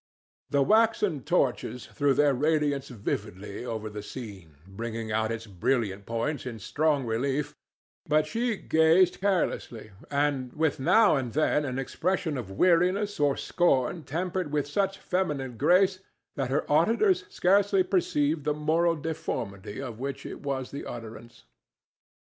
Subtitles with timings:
[0.49, 6.47] The waxen torches threw their radiance vividly over the scene, bringing out its brilliant points
[6.47, 7.53] in strong relief,
[8.07, 14.01] but she gazed carelessly, and with now and then an expression of weariness or scorn
[14.03, 15.99] tempered with such feminine grace
[16.35, 21.43] that her auditors scarcely perceived the moral deformity of which it was the utterance.